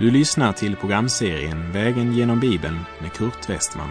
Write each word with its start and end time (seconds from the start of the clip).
Du 0.00 0.10
lyssnar 0.10 0.52
till 0.52 0.76
programserien 0.76 1.72
Vägen 1.72 2.12
genom 2.12 2.40
Bibeln 2.40 2.78
med 3.00 3.12
Kurt 3.12 3.50
Westman. 3.50 3.88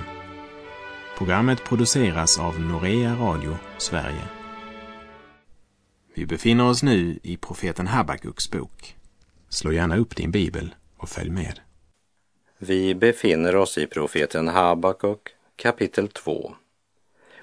Programmet 1.17 1.63
produceras 1.63 2.39
av 2.39 2.59
Norea 2.59 3.15
Radio 3.15 3.57
Sverige. 3.77 4.23
Vi 6.13 6.25
befinner 6.25 6.69
oss 6.69 6.83
nu 6.83 7.19
i 7.23 7.37
profeten 7.37 7.87
Habakuks 7.87 8.51
bok. 8.51 8.95
Slå 9.49 9.71
gärna 9.71 9.97
upp 9.97 10.15
din 10.15 10.31
bibel 10.31 10.75
och 10.97 11.09
följ 11.09 11.29
med. 11.29 11.59
Vi 12.57 12.95
befinner 12.95 13.55
oss 13.55 13.77
i 13.77 13.87
profeten 13.87 14.47
Habakuk 14.47 15.29
kapitel 15.55 16.07
2. 16.07 16.53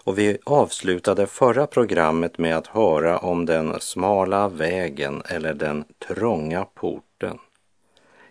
Och 0.05 0.19
vi 0.19 0.39
avslutade 0.45 1.27
förra 1.27 1.67
programmet 1.67 2.39
med 2.39 2.57
att 2.57 2.67
höra 2.67 3.19
om 3.19 3.47
den 3.47 3.81
smala 3.81 4.49
vägen 4.49 5.23
eller 5.29 5.55
den 5.55 5.85
trånga 6.09 6.65
porten 6.65 7.39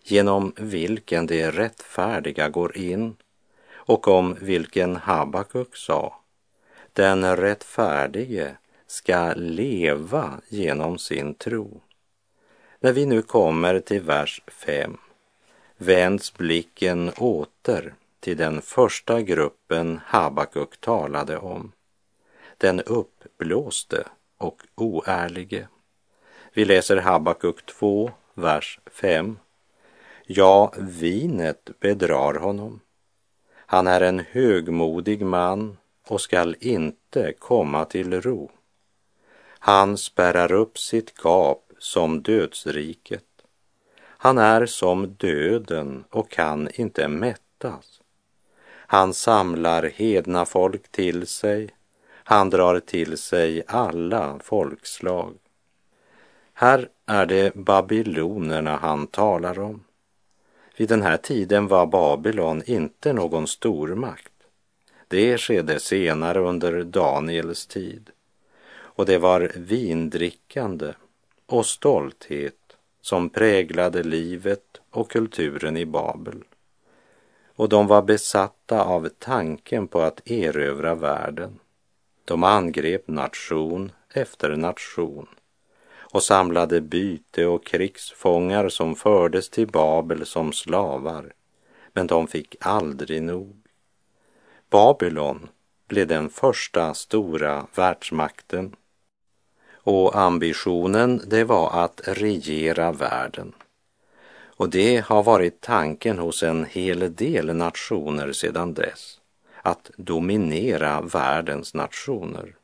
genom 0.08 0.54
vilken 0.58 1.28
de 1.28 1.52
rättfärdiga 1.52 2.50
går 2.50 2.78
in 2.78 3.16
och 3.74 4.08
om 4.08 4.38
vilken 4.42 4.96
Habakuk 4.96 5.76
sa 5.76 6.20
den 6.94 7.36
rättfärdige 7.36 8.58
ska 8.88 9.34
leva 9.36 10.42
genom 10.48 10.98
sin 10.98 11.34
tro. 11.34 11.82
När 12.80 12.94
vi 12.94 13.06
nu 13.06 13.22
kommer 13.22 13.80
till 13.80 14.02
vers 14.02 14.42
5 14.48 14.98
vänds 15.78 16.34
blicken 16.34 17.12
åter 17.18 17.94
till 18.20 18.38
den 18.38 18.62
första 18.62 19.22
gruppen 19.22 20.00
Habakuk 20.06 20.78
talade 20.82 21.38
om. 21.38 21.72
Den 22.58 22.82
uppblåste 22.82 24.08
och 24.38 24.62
oärlige. 24.76 25.68
Vi 26.54 26.66
läser 26.66 26.98
Habakuk 26.98 27.66
2, 27.66 28.12
vers 28.34 28.80
5. 28.86 29.38
Ja, 30.28 30.74
vinet 30.78 31.70
bedrar 31.80 32.34
honom. 32.34 32.80
Han 33.56 33.88
är 33.88 34.02
en 34.02 34.20
högmodig 34.20 35.26
man 35.26 35.78
och 36.08 36.22
skall 36.22 36.56
inte 36.60 37.34
komma 37.40 37.86
till 37.86 38.22
ro. 38.22 38.52
Han 39.48 39.98
spärrar 39.98 40.52
upp 40.52 40.78
sitt 40.78 41.24
gap 41.24 41.72
som 41.80 42.22
dödsriket. 42.22 43.24
Han 43.98 44.38
är 44.38 44.66
som 44.66 45.08
döden 45.08 46.04
och 46.10 46.32
kan 46.32 46.70
inte 46.74 47.08
mättas. 47.08 48.02
Han 48.68 49.14
samlar 49.14 49.84
hedna 49.84 50.46
folk 50.46 50.92
till 50.92 51.28
sig. 51.28 51.70
Han 52.08 52.50
drar 52.50 52.80
till 52.80 53.18
sig 53.18 53.64
alla 53.68 54.40
folkslag. 54.44 55.34
Här 56.54 56.90
är 57.06 57.26
det 57.26 57.56
babylonerna 57.56 58.76
han 58.78 59.08
talar 59.08 59.60
om. 59.60 59.85
Vid 60.78 60.90
den 60.90 61.02
här 61.02 61.18
tiden 61.18 61.68
var 61.68 61.86
Babylon 61.86 62.64
inte 62.66 63.14
någon 63.14 63.48
stormakt. 63.48 64.34
Det 65.08 65.38
skedde 65.38 65.80
senare 65.80 66.40
under 66.40 66.84
Daniels 66.84 67.68
tid. 67.68 68.10
Och 68.72 69.06
det 69.06 69.18
var 69.18 69.52
vindrickande 69.56 70.94
och 71.46 71.66
stolthet 71.66 72.78
som 73.02 73.30
präglade 73.30 74.04
livet 74.04 74.82
och 74.90 75.12
kulturen 75.12 75.78
i 75.78 75.86
Babel. 75.86 76.44
Och 77.56 77.70
de 77.70 77.88
var 77.88 78.02
besatta 78.02 78.84
av 78.84 79.10
tanken 79.20 79.88
på 79.88 80.02
att 80.02 80.32
erövra 80.32 80.96
världen. 80.96 81.60
De 82.26 82.44
angrep 82.44 83.08
nation 83.08 83.92
efter 84.14 84.56
nation 84.56 85.28
och 86.16 86.24
samlade 86.24 86.82
byte 86.82 87.46
och 87.46 87.66
krigsfångar 87.66 88.70
som 88.70 88.96
fördes 88.96 89.50
till 89.50 89.68
Babel 89.68 90.26
som 90.26 90.54
slavar, 90.54 91.34
men 91.94 92.08
de 92.08 92.28
fick 92.28 92.56
aldrig 92.60 93.24
nog. 93.24 93.56
Babylon 94.70 95.50
blev 95.88 96.08
den 96.08 96.30
första 96.30 96.94
stora 96.94 97.68
världsmakten 97.76 98.76
och 99.74 100.16
ambitionen 100.18 101.22
det 101.28 101.44
var 101.44 101.84
att 101.84 102.02
regera 102.06 102.92
världen. 102.92 103.54
Och 104.58 104.70
det 104.70 105.06
har 105.06 105.24
varit 105.24 105.62
tanken 105.62 106.20
hos 106.20 106.44
en 106.44 106.66
hel 106.66 107.16
del 107.16 107.56
nationer 107.56 108.32
sedan 108.32 108.74
dess, 108.74 109.20
att 109.62 109.92
dominera 109.98 111.02
världens 111.02 111.74
nationer. 111.74 112.56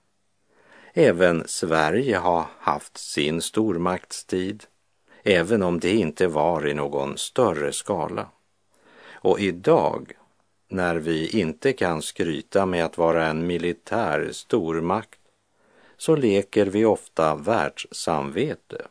Även 0.94 1.44
Sverige 1.48 2.18
har 2.18 2.46
haft 2.60 2.98
sin 2.98 3.42
stormaktstid, 3.42 4.64
även 5.24 5.64
om 5.64 5.80
det 5.80 5.92
inte 5.92 6.28
var 6.28 6.68
i 6.68 6.74
någon 6.74 7.18
större 7.18 7.74
skala. 7.74 8.28
Och 9.12 9.40
idag, 9.40 10.12
när 10.70 10.96
vi 10.96 11.40
inte 11.40 11.74
kan 11.74 12.02
skryta 12.02 12.66
med 12.66 12.86
att 12.86 12.98
vara 12.98 13.28
en 13.28 13.48
militär 13.48 14.30
stormakt, 14.32 15.20
så 15.98 16.16
leker 16.16 16.66
vi 16.66 16.86
ofta 16.86 17.36
världssamvete. 17.36 18.88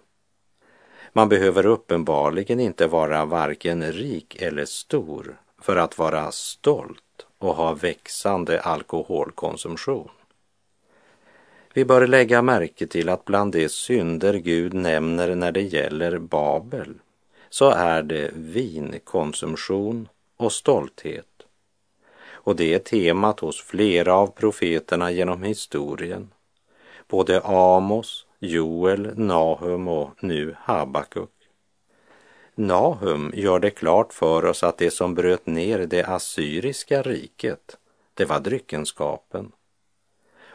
Man 1.12 1.28
behöver 1.28 1.66
uppenbarligen 1.66 2.60
inte 2.60 2.86
vara 2.86 3.24
varken 3.24 3.92
rik 3.92 4.42
eller 4.42 4.64
stor 4.64 5.40
för 5.58 5.76
att 5.76 5.98
vara 5.98 6.32
stolt 6.32 7.26
och 7.38 7.54
ha 7.54 7.74
växande 7.74 8.60
alkoholkonsumtion. 8.60 10.10
Vi 11.74 11.84
bör 11.84 12.06
lägga 12.06 12.42
märke 12.42 12.86
till 12.86 13.08
att 13.08 13.24
bland 13.24 13.52
de 13.52 13.68
synder 13.68 14.34
Gud 14.34 14.74
nämner 14.74 15.34
när 15.34 15.52
det 15.52 15.62
gäller 15.62 16.18
Babel 16.18 16.94
så 17.50 17.70
är 17.70 18.02
det 18.02 18.30
vinkonsumtion 18.34 20.08
och 20.36 20.52
stolthet. 20.52 21.26
Och 22.30 22.56
det 22.56 22.74
är 22.74 22.78
temat 22.78 23.40
hos 23.40 23.62
flera 23.62 24.14
av 24.14 24.26
profeterna 24.26 25.10
genom 25.10 25.42
historien. 25.42 26.28
Både 27.08 27.40
Amos, 27.44 28.26
Joel, 28.38 29.18
Nahum 29.18 29.88
och 29.88 30.10
nu 30.20 30.56
Habakuk. 30.58 31.30
Nahum 32.54 33.32
gör 33.34 33.58
det 33.58 33.70
klart 33.70 34.12
för 34.12 34.44
oss 34.44 34.62
att 34.62 34.78
det 34.78 34.90
som 34.90 35.14
bröt 35.14 35.46
ner 35.46 35.78
det 35.78 36.04
assyriska 36.04 37.02
riket, 37.02 37.76
det 38.14 38.24
var 38.24 38.40
dryckenskapen. 38.40 39.52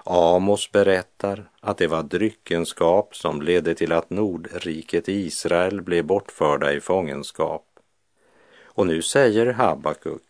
Amos 0.08 0.72
berättar 0.72 1.50
att 1.60 1.78
det 1.78 1.88
var 1.88 2.04
dryckenskap 2.04 3.16
som 3.16 3.42
ledde 3.42 3.76
till 3.76 3.92
att 3.92 4.10
Nordriket 4.10 5.10
Israel 5.10 5.82
blev 5.82 6.06
bortförda 6.06 6.74
i 6.74 6.82
fångenskap. 6.82 7.66
Och 8.64 8.88
nu 8.88 9.02
säger 9.02 9.54
Habakuk 9.54 10.24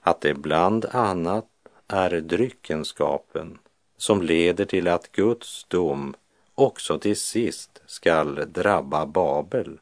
att 0.00 0.20
det 0.20 0.34
bland 0.34 0.84
annat 0.84 1.46
är 1.88 2.10
dryckenskapen 2.10 3.58
som 3.96 4.22
leder 4.22 4.64
till 4.64 4.88
att 4.88 5.12
Guds 5.12 5.64
dom 5.64 6.14
också 6.54 6.98
till 6.98 7.16
sist 7.16 7.82
skall 7.86 8.52
drabba 8.52 9.06
Babel. 9.06 9.78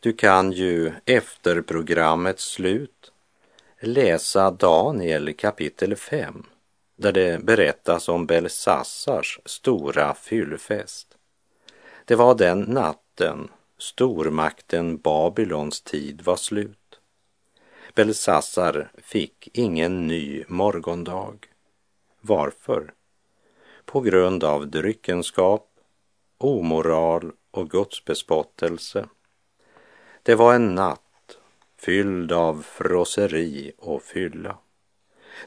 Du 0.00 0.12
kan 0.12 0.52
ju 0.52 0.92
efter 1.04 1.62
programmets 1.62 2.44
slut 2.44 3.12
läsa 3.80 4.50
Daniel 4.50 5.34
kapitel 5.34 5.96
5 5.96 6.46
där 6.96 7.12
det 7.12 7.44
berättas 7.44 8.08
om 8.08 8.26
Belsassars 8.26 9.40
stora 9.44 10.14
fyllfest. 10.14 11.16
Det 12.04 12.14
var 12.14 12.34
den 12.34 12.60
natten 12.60 13.48
stormakten 13.78 14.96
Babylons 14.96 15.80
tid 15.80 16.22
var 16.22 16.36
slut. 16.36 17.00
Belsassar 17.94 18.90
fick 18.98 19.48
ingen 19.52 20.06
ny 20.06 20.44
morgondag. 20.48 21.36
Varför? 22.20 22.92
På 23.84 24.00
grund 24.00 24.44
av 24.44 24.68
dryckenskap, 24.68 25.68
omoral 26.38 27.32
och 27.50 27.70
gudsbespottelse. 27.70 29.08
Det 30.22 30.34
var 30.34 30.54
en 30.54 30.74
natt 30.74 31.38
fylld 31.76 32.32
av 32.32 32.62
frosseri 32.62 33.72
och 33.78 34.02
fylla. 34.02 34.58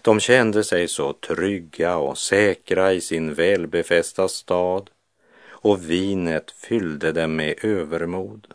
De 0.01 0.19
kände 0.19 0.63
sig 0.63 0.87
så 0.87 1.13
trygga 1.13 1.97
och 1.97 2.17
säkra 2.17 2.93
i 2.93 3.01
sin 3.01 3.33
välbefästa 3.33 4.27
stad 4.27 4.89
och 5.47 5.89
vinet 5.89 6.51
fyllde 6.51 7.11
dem 7.11 7.35
med 7.35 7.65
övermod. 7.65 8.47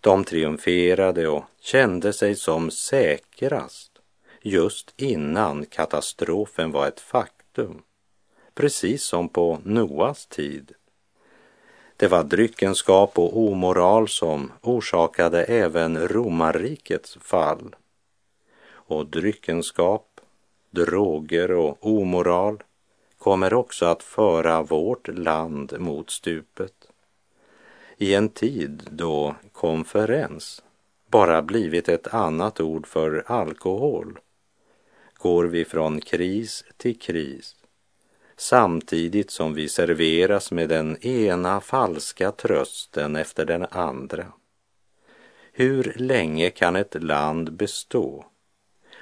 De 0.00 0.24
triumferade 0.24 1.28
och 1.28 1.44
kände 1.60 2.12
sig 2.12 2.34
som 2.34 2.70
säkrast 2.70 3.92
just 4.42 4.94
innan 4.96 5.66
katastrofen 5.66 6.72
var 6.72 6.88
ett 6.88 7.00
faktum, 7.00 7.82
precis 8.54 9.02
som 9.02 9.28
på 9.28 9.58
Noas 9.64 10.26
tid. 10.26 10.72
Det 11.96 12.08
var 12.08 12.24
dryckenskap 12.24 13.18
och 13.18 13.38
omoral 13.38 14.08
som 14.08 14.52
orsakade 14.62 15.44
även 15.44 16.08
romarrikets 16.08 17.18
fall. 17.20 17.76
Och 18.70 19.06
dryckenskap 19.06 20.17
droger 20.70 21.50
och 21.50 21.78
omoral 21.80 22.62
kommer 23.18 23.54
också 23.54 23.86
att 23.86 24.02
föra 24.02 24.62
vårt 24.62 25.08
land 25.08 25.74
mot 25.78 26.10
stupet. 26.10 26.88
I 27.96 28.14
en 28.14 28.28
tid 28.28 28.88
då 28.90 29.36
konferens 29.52 30.62
bara 31.10 31.42
blivit 31.42 31.88
ett 31.88 32.14
annat 32.14 32.60
ord 32.60 32.86
för 32.86 33.24
alkohol? 33.26 34.18
Går 35.14 35.44
vi 35.44 35.64
från 35.64 36.00
kris 36.00 36.64
till 36.76 36.98
kris 36.98 37.56
samtidigt 38.36 39.30
som 39.30 39.54
vi 39.54 39.68
serveras 39.68 40.52
med 40.52 40.68
den 40.68 40.96
ena 41.06 41.60
falska 41.60 42.32
trösten 42.32 43.16
efter 43.16 43.44
den 43.44 43.66
andra? 43.70 44.32
Hur 45.52 45.92
länge 45.96 46.50
kan 46.50 46.76
ett 46.76 47.02
land 47.02 47.52
bestå 47.52 48.26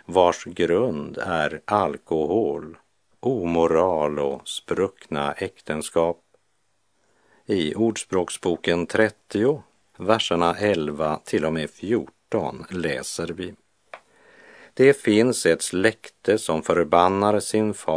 vars 0.07 0.45
grund 0.45 1.19
är 1.19 1.61
alkohol, 1.65 2.77
omoral 3.21 4.19
och 4.19 4.49
spruckna 4.49 5.33
äktenskap? 5.33 6.23
I 7.47 7.75
Ordspråksboken 7.75 8.87
30, 8.87 9.63
verserna 9.99 10.55
11 10.55 11.21
till 11.25 11.45
och 11.45 11.53
med 11.53 11.71
14 11.71 12.65
läser 12.71 13.27
vi. 13.27 13.55
Det 14.75 15.01
finns 15.01 15.47
ett 15.47 15.63
släkte 15.63 16.39
som 16.39 16.63
förbannar 16.63 17.41
sin 17.41 17.75
far 17.75 17.95